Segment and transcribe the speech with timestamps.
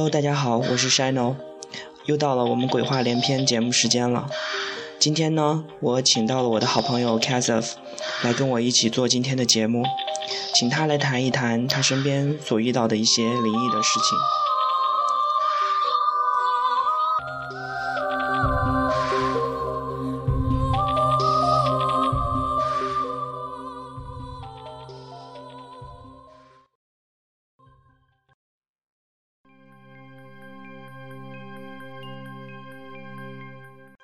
[0.00, 1.34] Hello，大家好，我是 Shino，
[2.06, 4.30] 又到了我们鬼话连篇节目时间了。
[4.98, 7.76] 今天呢，我请到了我的好朋友 k a s e f
[8.22, 9.84] 来跟我一起做今天的节目，
[10.54, 14.39] 请他来谈一谈他身边所遇到的一些灵异的事情。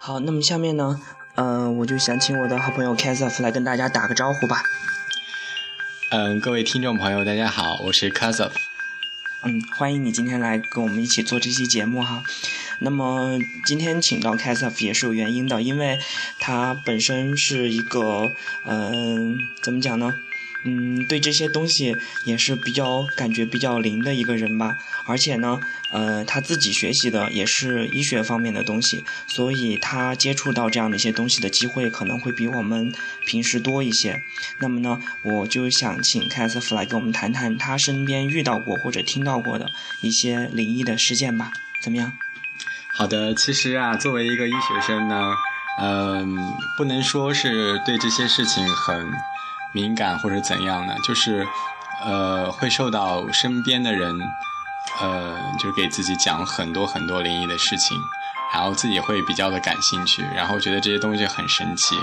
[0.07, 1.01] 好，那么下面呢，
[1.35, 4.63] 嗯，我就想请我的好朋友 k a s e f 来跟大家打个招呼吧。
[6.13, 8.57] 嗯，各位听众朋友，大家好，我是 k a s e f
[9.43, 12.23] 嗯，欢迎你今天来跟我们一起做这期节目哈。
[12.79, 15.99] 那么今天请到 k a s e f 也是有原因的，因为
[16.39, 18.31] 他本身是一个，
[18.65, 20.15] 嗯，怎么讲呢？
[20.69, 25.61] 嗯，对这些东西也是比较感觉比较灵的一个人吧，而且呢，
[25.93, 32.93] 呃，他自己学习的也是医学方面的东西，所以他接触到这样的一些东西的机会可能会比我们
[33.25, 34.21] 平时多一些。
[34.59, 42.13] 那么呢，我就想请凯瑟夫来跟我们谈谈他身边遇到过或者听到过的一些灵异的事件吧，怎么样？
[42.93, 45.33] 好的，其实啊，作为一个医学生呢，
[45.81, 46.37] 嗯，
[46.77, 49.07] 不能说是对这些事情很。
[49.77, 50.95] 敏感或者怎样呢？
[51.05, 51.47] 就是，
[52.03, 54.19] 呃，会受到身边的人，
[55.03, 57.95] 呃，就是给自己讲很多很多灵异的事情，
[58.55, 61.95] 然后自己会比较的感兴趣，然后觉得这些东西很神奇。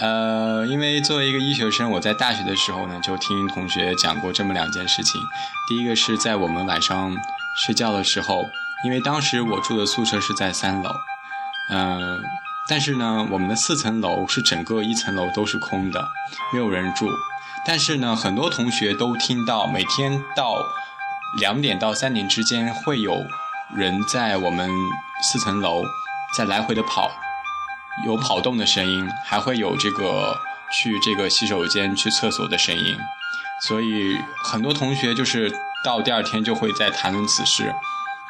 [0.00, 5.20] 呃，因为作为一个医学生，我在大学的时候呢，就听同学讲过这么两件事情。
[5.68, 7.14] 第一个是在我们晚上
[7.66, 8.48] 睡觉的时候，
[8.86, 10.90] 因为当时我住的宿舍是在三楼，
[11.68, 12.24] 嗯。
[12.66, 16.08] 但是呢，我们的四层楼是整个一层楼都是空的，
[16.52, 17.08] 没有人住。
[17.66, 20.56] 但是呢，很多同学都听到每天到
[21.38, 23.26] 两点到三点之间会有
[23.74, 24.70] 人在我们
[25.22, 25.82] 四层楼
[26.36, 27.10] 在来回的跑，
[28.06, 30.34] 有跑动的声音，还会有这个
[30.72, 32.96] 去这个洗手间去厕所的声音。
[33.62, 35.52] 所以很多同学就是
[35.84, 37.74] 到第二天就会在谈论此事。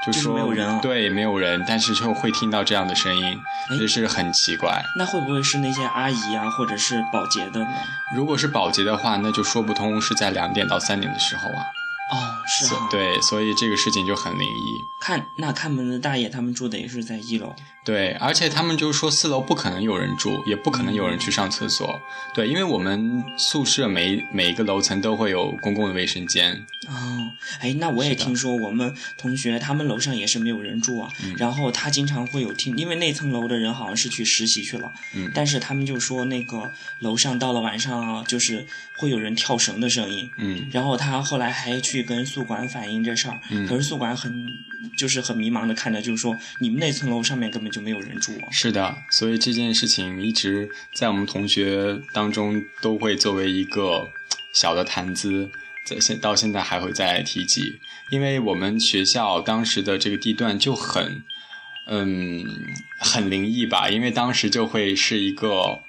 [0.04, 3.40] 就说没有人，对，没有人，但是就会听到这样的声音，
[3.78, 4.84] 就是很奇怪。
[4.96, 7.68] 那会不会是那些阿姨啊，或者是保洁的呢？
[8.14, 11.64] 如果是保洁的话，那就说不通是在两点到三点的时候啊。
[12.12, 14.84] 哦，是啊，对，所以这个事情就很灵异。
[15.00, 17.54] 看那看门的大爷，他们住的也是在一楼。
[17.84, 22.00] 对，而且他们就是说四楼不可能有人住，也不可能有人去上厕所。
[22.32, 26.66] 对，因为我们宿舍每每一个楼层都会有公共的卫生间。
[26.88, 31.10] 哦，哎，那我也听说我们同学他们楼上也是没有人住啊。
[31.36, 34.90] 然后他经常会有听，因为那层楼的人好像是去实习去了。
[35.14, 35.30] 嗯。
[35.34, 38.66] 但是他们就说那个楼上到了晚上啊，就是
[38.96, 40.30] 会有人跳绳的声音。
[40.38, 40.66] 嗯。
[40.72, 43.40] 然后他后来还去跟宿管反映这事儿。
[43.50, 43.66] 嗯。
[43.66, 44.46] 可是宿管很。
[44.98, 48.32] 就是很迷茫的看着，就是说你们那层楼上面根本就没有人住。
[48.52, 54.06] 是的，所以这件事情一直在我们同学当中都会作为一个
[54.52, 55.50] 小的谈资，
[55.86, 57.80] 在现到现在还会再提及。
[58.10, 61.24] 因为我们学校当时的这个地段就很，
[61.88, 62.44] 嗯，
[62.98, 63.88] 很灵异吧。
[63.88, 65.80] 因为当时就会是一个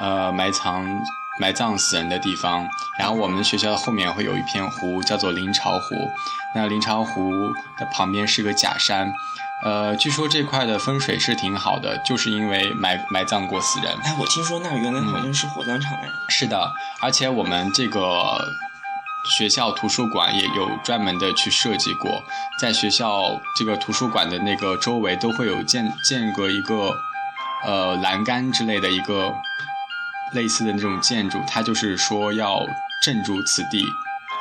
[0.00, 1.04] 呃埋藏。
[1.40, 2.68] 埋葬死人的地方，
[2.98, 6.10] 然后我们学校的后面会有一片湖，叫做临潮湖。
[6.54, 7.32] 那临潮湖
[7.78, 9.10] 的旁边是个假山，
[9.64, 13.96] 呃，据说这块的风水是挺好的，就是因为埋埋葬过死人。
[14.02, 16.08] 哎，我听说那原来好像是火葬场哎。
[16.28, 18.38] 是的，而且我们这个
[19.38, 22.22] 学校图书馆也有专门的去设计过，
[22.60, 26.92] 在学校这个图书馆的那个周围都会有建建个一个
[27.64, 29.32] 呃栏杆之类的一个。
[30.32, 32.66] 类似的那种建筑，它就是说要
[33.02, 33.84] 镇住此地。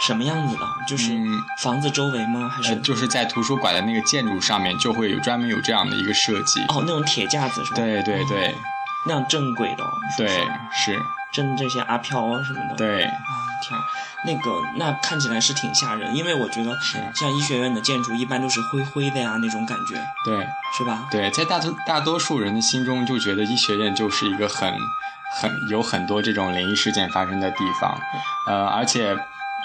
[0.01, 0.65] 什么样子的？
[0.87, 1.13] 就是
[1.57, 2.47] 房子周围吗？
[2.47, 6.61] 还是就是在图书馆的那个建筑上面就会有专门有这样的一个设计。
[6.69, 7.75] 哦，那种铁架子是吧？
[7.75, 8.55] 对对对，
[9.05, 9.83] 那样正轨的。
[10.15, 10.27] 对，
[10.71, 10.97] 是
[11.33, 12.75] 镇这些阿飘啊什么的。
[12.77, 13.11] 对啊，
[13.61, 13.77] 天，
[14.25, 16.71] 那个那看起来是挺吓人，因为我觉得
[17.13, 19.95] 像医学院的建筑一般都是灰灰的呀那种感觉。
[20.23, 20.47] 对，
[20.77, 21.09] 是吧？
[21.11, 24.73] 对，在大多大多数人的心中就觉得医学院就是一个很。
[25.31, 27.95] 很有很多这种灵异事件发生的地方，
[28.47, 29.15] 呃，而且，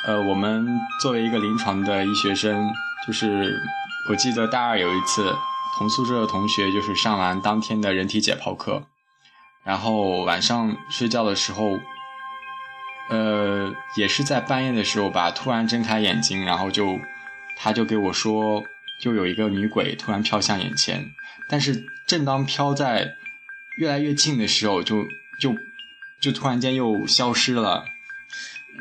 [0.06, 0.68] 呃，我们
[1.00, 2.70] 作为一个临床的医学生，
[3.06, 3.58] 就是
[4.10, 5.34] 我记得大二有一次，
[5.78, 8.84] 同宿舍的同学就是上完当天的人体解剖课，
[9.64, 11.80] 然后晚上睡觉的时候，
[13.08, 16.98] 呃，也是在半夜的时候吧，突然睁开眼睛，然后就，
[17.56, 18.62] 他就给我说，
[19.00, 21.10] 就有一个女鬼突然飘向眼前，
[21.48, 23.14] 但是正当飘在
[23.78, 25.06] 越来越近的时候，就。
[25.44, 25.54] 就
[26.20, 27.84] 就突然间又消失了，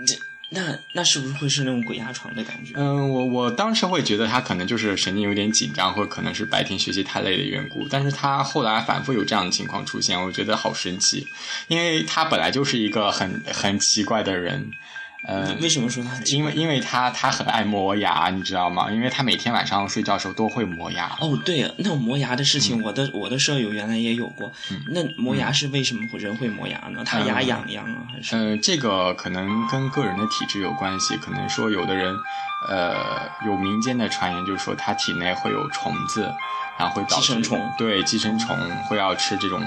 [0.07, 0.15] 这
[0.49, 2.73] 那那是不是会是那种鬼压床的感觉？
[2.75, 7.85] 嗯，我我当时会觉得他可能就是神经有点紧张，或者可能是白天学习太累的缘故。
[7.89, 11.27] 但是他后来反复有这样的情况出现，我觉得好神奇，
[11.67, 14.71] 因为他本来就是一个很很奇怪的人。
[15.25, 16.11] 呃，为什么说他？
[16.25, 18.91] 因为因为他他很爱磨牙，你知道吗？
[18.91, 21.15] 因为他每天晚上睡觉的时候都会磨牙。
[21.21, 24.51] 哦，对，那磨牙的事情，我的我的舍友原来也有过。
[24.89, 27.03] 那磨牙是为什么人会磨牙呢？
[27.05, 28.35] 他牙痒痒啊，还是？
[28.35, 31.15] 呃，这个可能跟个人的体质有关系。
[31.17, 32.13] 可能说有的人，
[32.69, 32.93] 呃，
[33.45, 36.29] 有民间的传言，就是说他体内会有虫子，
[36.77, 37.71] 然后会导致寄生虫。
[37.77, 38.57] 对，寄生虫
[38.89, 39.61] 会要吃这种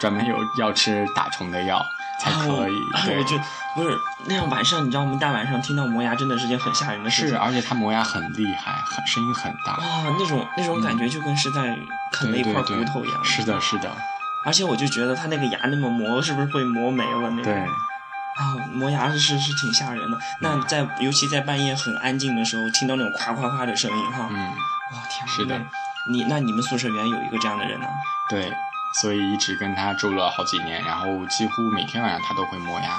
[0.00, 1.80] 专门有要吃打虫的药。
[2.18, 2.74] 才可以，
[3.04, 3.38] 对，就
[3.74, 3.96] 不是
[4.26, 4.48] 那样。
[4.48, 7.28] 晚上你知道，我们大晚上听到磨牙，真的是件很吓人的事。
[7.28, 9.72] 是，而且他磨牙很厉害，很声音很大。
[9.72, 11.78] 啊，那种那种感觉就跟是在
[12.12, 13.24] 啃了一块骨头一样。
[13.24, 13.90] 是的，是的。
[14.44, 17.30] 而且我就觉得他那个牙那么磨，是不是会磨没了？
[17.30, 17.54] 那对。
[17.54, 20.18] 啊，磨牙是是是挺吓人的。
[20.40, 24.28] 那在尤其在半夜很安静的时候，听到那种夸夸夸的声音，哈。
[24.30, 24.36] 嗯。
[24.92, 25.26] 哇天！
[25.26, 25.60] 是的。
[26.08, 27.86] 你那你们宿舍原来有一个这样的人呢？
[28.30, 28.52] 对。
[29.00, 32.96] 所以一直跟他住了好几年，然后几乎每天晚上他都会磨牙。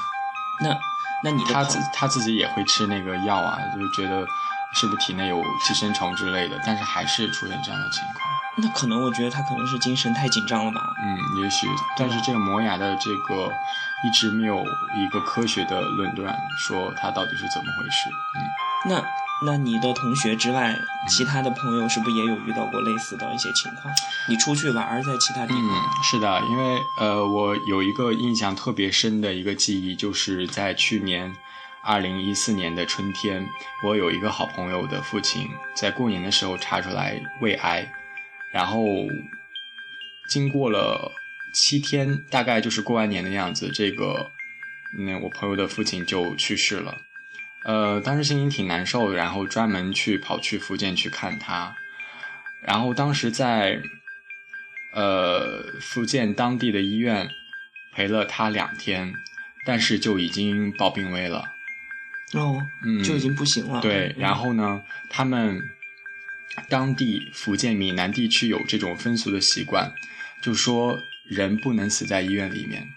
[0.59, 0.77] 那
[1.23, 4.25] 那你他自他自己也会吃那个药啊，就是觉得
[4.73, 8.27] 是不是体内有寄生虫之类的，但是还是出现这样的情况。
[8.59, 10.81] 那可能我觉得他可能是精神太紧张了吧。
[11.03, 11.67] 嗯，也许。
[11.95, 13.51] 但是这个磨牙的这个
[14.03, 14.63] 一直没有
[14.95, 16.35] 一个科学的论断，
[16.67, 18.09] 说他到底是怎么回事。
[18.35, 19.26] 嗯，那。
[19.45, 20.75] 那你的同学之外，
[21.07, 23.93] 其他的朋友是不是也有遇到过类似的一些情况？
[24.27, 25.63] 你出去玩在其他地方？
[25.63, 25.69] 嗯，
[26.03, 31.31] 是的，因为呃，我有一个印象特别深的一个记忆，就是在去年
[31.83, 33.47] 二零一四年的春天，
[33.83, 37.87] 我有一个好朋友的父亲在过年的时候查出来胃癌，
[38.51, 38.83] 然后
[40.29, 41.11] 经过了
[41.53, 44.31] 七天，大概就是过完年的样子，这个
[44.97, 46.97] 那我朋友的父亲就去世了。
[47.67, 51.75] 呃，当时心情挺难受的，然后专门去跑去福建去看他，
[52.61, 53.81] 然后当时在
[54.93, 57.29] 呃福建当地的医院
[57.91, 59.13] 陪了他两天，
[59.65, 61.43] 但是就已经报病危了。
[62.35, 63.81] 哦，嗯，就已经不行了。
[63.81, 65.61] 对，然后呢，他们
[66.69, 69.91] 当地福建闽南地区有这种风俗的习惯，
[70.41, 72.87] 就说人不能死在医院里面。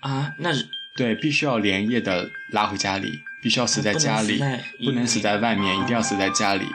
[0.00, 0.50] 啊，那
[0.94, 3.22] 对，必须要连夜的拉回家里。
[3.40, 4.42] 必须要死在家里，
[4.84, 6.66] 不能死在外面，一定要死在家里。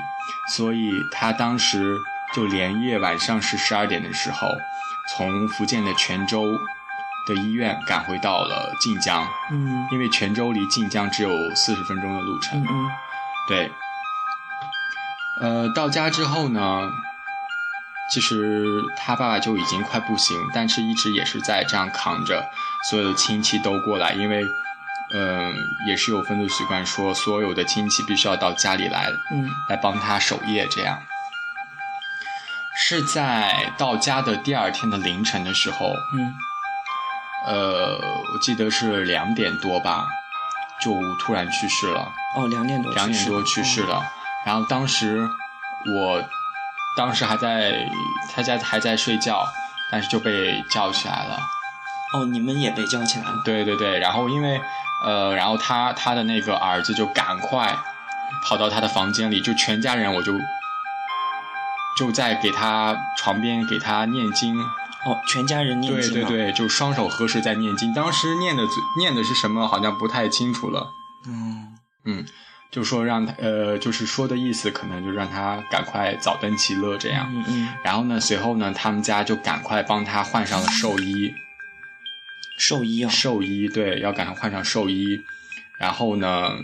[0.55, 1.97] 所以他当时
[2.33, 4.47] 就连夜晚上是十二点的时候，
[5.09, 6.57] 从福建的泉州
[7.27, 9.27] 的医院赶回到了晋江。
[9.51, 12.61] 嗯，因为泉州离晋江只有四十分钟的路程。
[12.61, 12.89] 嗯，
[13.47, 13.71] 对。
[15.41, 16.89] 呃，到家之后呢，
[18.13, 18.65] 其实
[18.97, 22.45] 他爸爸就已经快不行，但是一直也是在这样扛着，
[22.89, 24.43] 所有的亲戚都过来，因为。
[25.11, 25.53] 嗯，
[25.87, 30.65] 也是有风俗习惯，说所有的亲戚必须要到家里来，嗯，来帮他守夜。
[30.71, 30.99] 这样
[32.75, 36.33] 是在到家的第二天的凌晨的时候，嗯，
[37.45, 37.99] 呃，
[38.33, 40.07] 我记得是两点多吧，
[40.81, 42.11] 就突然去世了。
[42.35, 44.01] 哦，两点多，两点多去世了。
[44.43, 45.29] 然后当时
[45.95, 46.23] 我
[46.97, 47.87] 当时还在
[48.33, 49.45] 他家还在睡觉，
[49.91, 51.39] 但是就被叫起来了。
[52.15, 53.41] 哦，你们也被叫起来了？
[53.45, 54.59] 对对对，然后因为。
[55.03, 57.77] 呃，然后他他的那个儿子就赶快
[58.43, 60.33] 跑到他的房间里，就全家人我就
[61.97, 64.57] 就在给他床边给他念经。
[65.05, 66.13] 哦，全家人念经。
[66.13, 67.93] 对对对，就双手合十在念经。
[67.93, 68.63] 当时念的
[68.97, 70.87] 念的是什么，好像不太清楚了。
[71.27, 72.25] 嗯嗯，
[72.71, 77.29] 就说让他呃，就是说的意思，可能就让他赶快早登其乐这样。
[77.33, 77.69] 嗯嗯。
[77.83, 81.33] 然后呢，随后呢，他们家就赶快帮他换上了寿衣。
[82.57, 85.23] 寿衣啊，寿衣对，要赶快换上寿衣，
[85.77, 86.55] 然后呢，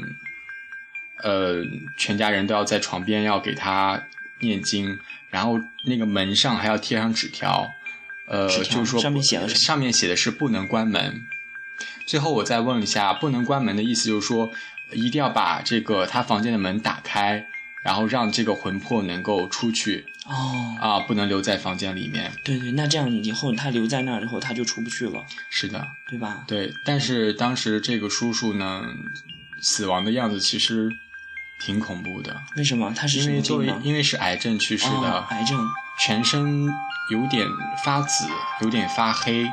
[1.23, 1.63] 呃，
[1.97, 4.07] 全家人都要在床边要给他
[4.39, 7.69] 念经，然后那个门上还要贴上纸条，
[8.27, 11.25] 呃，就是说上面写的上面写的是不能关门。
[12.05, 14.51] 最后我再问一下，不能关门的意思就是说，
[14.91, 17.47] 一定要把这个他房间的门打开。
[17.81, 22.31] 然后让这个魂魄能够出去哦啊，不能留在房间里面。
[22.43, 25.25] 对对，那这样以后他留在那儿之后，他就出不去了。
[25.49, 26.43] 是的，对吧？
[26.47, 28.83] 对，但是当时这个叔叔呢，
[29.61, 30.89] 死亡的样子其实
[31.61, 32.41] 挺恐怖的。
[32.55, 32.93] 为什么？
[32.95, 35.57] 他是因为作为因为是癌症去世的，癌症，
[35.99, 36.67] 全身
[37.11, 37.47] 有点
[37.83, 38.25] 发紫，
[38.61, 39.45] 有点发黑。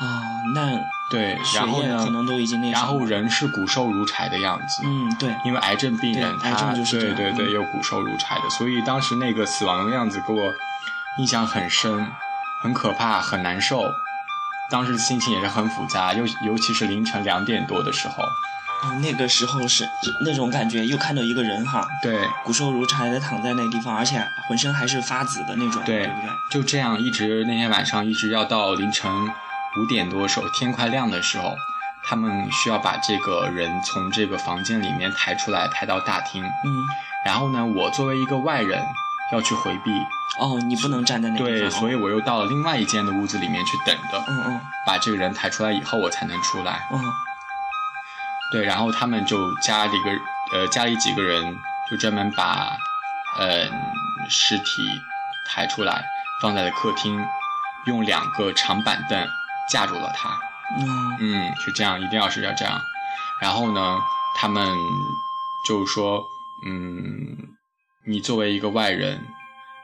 [0.00, 0.22] 啊，
[0.54, 0.80] 那
[1.10, 2.04] 对，然后呢？
[2.04, 4.82] 可能都已经那然后人是骨瘦如柴的样子。
[4.84, 10.52] 嗯，对，因为癌症病人，癌症就是对对对，又骨瘦如柴的，所以当时那个死亡的样子给我
[11.18, 12.10] 印象很深，
[12.62, 13.84] 很可怕，很难受。
[14.70, 18.24] 当时心情也是很复杂，尤尤其是凌晨两点多的时候。
[18.84, 19.86] 哦，那个时候是
[20.24, 26.30] 那种感觉，又看到一个人哈，对骨瘦如柴的躺在那个地方，而且浑身还是发紫的那种，对对不对？
[26.50, 29.08] 就这样一直那天晚上一直要到凌晨
[29.76, 31.56] 五点多时候，天快亮的时候，
[32.04, 36.44] 他们需要把这个人从这个房间里面抬出来，抬到大厅。
[36.44, 36.84] 嗯，
[37.24, 38.84] 然后呢，我作为一个外人
[39.32, 39.90] 要去回避，
[40.38, 46.86] 哦，你不能站在那个地对，所以我又到了另外一间的屋子里面去等着，嗯嗯把这个人抬出来以后，我才能出来。
[46.92, 47.00] 嗯
[48.52, 50.10] 对，然后他们就加了一个
[50.52, 51.56] 呃，家里几个人
[51.90, 52.76] 就专门把
[53.38, 53.64] 呃
[54.28, 54.82] 尸体
[55.46, 56.04] 抬出来，
[56.42, 57.18] 放在了客厅，
[57.86, 59.26] 用两个长板凳
[59.70, 60.30] 架住了他。
[60.78, 61.16] 嗯。
[61.20, 62.80] 嗯，是这样，一定要是要这样。
[63.40, 63.98] 然后呢，
[64.36, 64.76] 他们
[65.68, 66.24] 就说，
[66.66, 67.36] 嗯，
[68.06, 69.20] 你作为一个外人，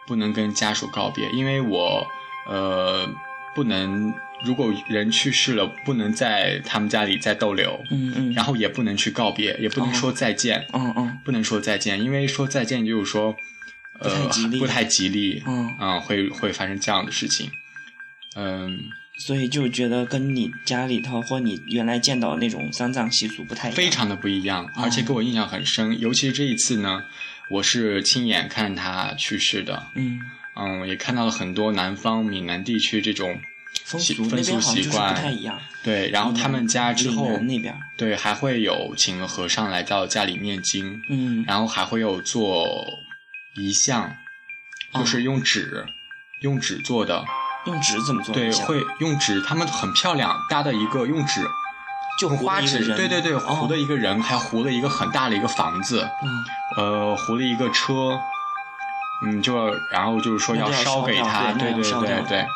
[0.07, 2.07] 不能跟家属告别，因为我
[2.47, 3.09] 呃
[3.55, 13.35] 不能，如果人去世了，不能在他们家里再逗留，嗯嗯，然后也不能去告别，也不能说再见，嗯嗯不能说再见，因为说再见就是说，
[13.99, 14.59] 呃，不太吉利。
[14.61, 15.77] 不太吉利，嗯。
[15.81, 17.51] 嗯，会会发生这样的事情，
[18.37, 18.79] 嗯。
[19.19, 25.99] 所以就觉得跟你家里头或你原来见到的那种丧葬习俗不太一样，非常的不一样，而且给我印象很深。
[26.01, 27.05] 尤其是这一次呢，
[27.51, 30.21] 我是亲眼看他去世的，嗯，
[30.55, 33.41] 嗯，也看到了很多南方闽南地区这种
[33.85, 35.61] 风俗风俗习惯不太一样。
[35.83, 36.09] 对。
[36.11, 37.41] 然后他们家之后
[37.97, 42.87] 对还会有请和尚来到家里念经，嗯然后还会有做
[43.57, 44.17] 遗像，
[44.93, 45.85] 哦就是用纸、
[46.43, 47.25] 用纸做的，
[47.67, 48.35] 用纸怎么做？
[48.35, 51.47] 对，会用纸，他们很漂亮，搭的一个用纸。
[52.19, 56.45] 就糊用花纸，对对对，哦糊的一个人，还糊了一个很大的一个房子，嗯
[56.77, 58.19] 呃，糊了一个车，
[59.23, 59.55] 嗯，就
[59.93, 62.47] 然后就是说要烧给他，对那对对对。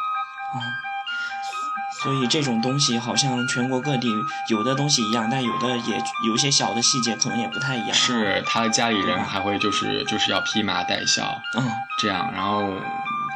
[2.03, 4.09] 所以这种东西好像全国各地
[4.49, 7.95] 有的东西一样，但有的也有一些小的细节可能也不太一样。
[7.95, 11.65] 是他的家里人还会就是就是要披麻戴孝嗯
[12.01, 12.75] 这样，然后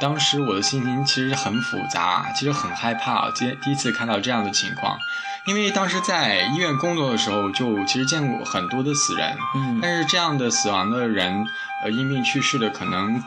[0.00, 4.98] 当时我的心情其实很复杂，其实很害怕，今天第一次看到这样的情况，
[5.46, 11.46] 因为当时在医院工作的时候，就其实见过很多的死人，嗯但是这样的死亡的人，
[11.84, 13.22] 呃，因病去世的可能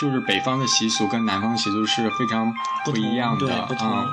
[0.00, 2.52] 就是北方的习俗跟南方习俗是非常
[2.84, 4.04] 不一样的对不同啊。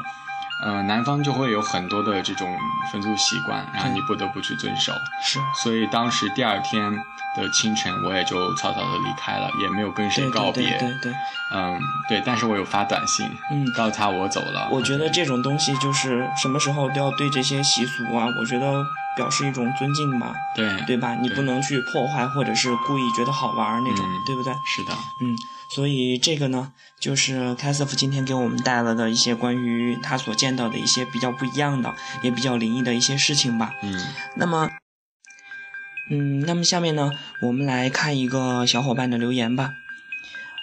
[0.62, 2.54] 呃，南方就会有很多的这种
[2.92, 4.92] 风俗习惯，然后你不得不去遵守。
[5.24, 6.92] 是所以当时第二天
[7.38, 10.78] 的清晨，我也就草草的离开了，也没有跟谁告别。
[10.78, 11.14] 对对对对，
[11.54, 13.66] 嗯，对，但是我有发短信，嗯。
[13.74, 14.68] 告诉他我走了。
[14.72, 18.84] 我觉得这种东西就是什么时候都要对这些习俗啊，我觉得
[19.20, 21.14] 表示一种尊敬嘛，对对吧？
[21.16, 24.54] 你不能去破坏或者是故意觉得好玩那种，嗯对不对？
[24.66, 25.36] 是的，嗯，
[25.76, 26.72] 所以这个呢，
[27.02, 33.74] 就是凯瑟夫今天给我们带来的一些关于他所见到的一些比较不一样的，也比较灵异的一些事情吧。
[33.84, 33.94] 嗯
[34.38, 34.70] 那么，
[36.10, 37.12] 嗯，那么下面呢，
[37.42, 39.74] 我们来看一个小伙伴的留言吧。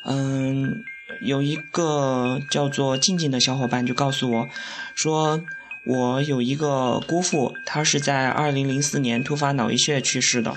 [0.07, 0.83] 嗯，
[1.21, 4.49] 有一个叫做静静的小伙伴就告诉我，
[4.95, 5.43] 说
[5.87, 10.57] 我有一个姑父，他是在二零零四年突发脑溢血去世的。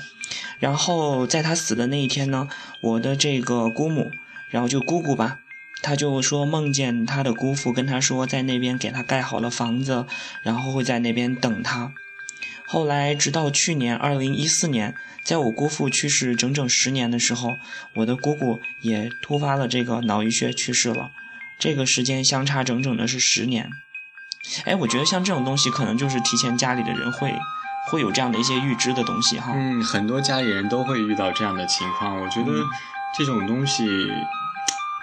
[0.57, 2.49] 然后在他死的那一天呢，
[2.81, 4.09] 我的这个姑母，
[4.49, 5.37] 然后就姑姑吧，
[5.83, 10.07] 他就说梦见他的姑父跟他说，在那边给他盖好了房子，
[10.41, 11.93] 然后会在那边等他。
[12.65, 17.57] 后来直到去年二零一四年，在我姑父去世整整十年的时候，
[17.93, 21.11] 我的姑姑也突发了这个脑溢血去世了。
[21.59, 23.69] 这个时间相差整整的是十年。
[24.65, 27.33] 哎，我觉得像这种东西，可能就是提前家里的人会
[27.89, 29.51] 会有这样的一些预知的东西哈。
[29.55, 32.19] 嗯，很多家里人都会遇到这样的情况。
[32.19, 32.65] 我觉得嗯
[33.17, 33.87] 这种东西，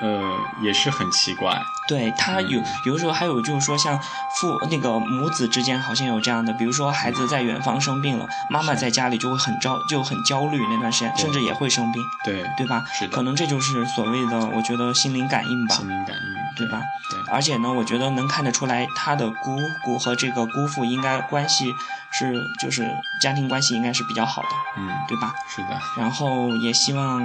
[0.01, 1.61] 呃，也是很奇怪。
[1.89, 3.97] 对他有有的时候还有就是说像
[4.41, 12.85] 父那个母子之间好像有这样的，比如说孩子在远方生病了，妈妈在家里就会很焦就很焦虑那段时间，甚至也会生病，对，对吧？
[12.99, 16.81] 是的可能这就是所谓的我觉得心灵感应吧心，灵感应，对吧？
[17.11, 21.75] 对，而且呢，我觉得能看得出来，他的姑姑和这个姑父应该关系
[22.11, 24.49] 是就是家庭关系应该是比较好的，
[24.79, 25.35] 嗯，对吧？
[25.49, 27.21] 是的，然后也希望，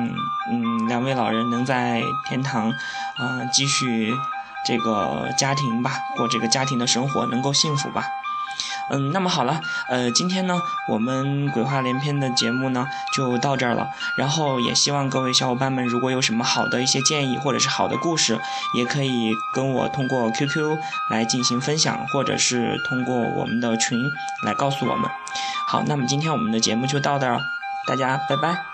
[0.52, 4.14] 嗯，两位老人能在天堂，啊、继续
[4.66, 8.06] 这个家庭吧，过这个家庭的生活，能够幸福吧。
[8.94, 13.88] 嗯，那么好了，呃，今天呢，我们鬼话连篇的节目呢就到这儿了。
[14.18, 18.38] 然后也希望各位小伙伴们，如果有什么好的一些建议或者是好的故事，
[18.76, 20.78] 也可以跟我通过 QQ
[21.10, 23.98] 来进行分享，或者是通过我们的群
[24.44, 25.10] 来告诉我们。
[25.68, 27.40] 好，那么今天我们的节目就到这儿了，
[27.88, 28.71] 大家拜拜。